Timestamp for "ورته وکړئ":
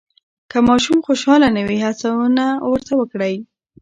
2.71-3.35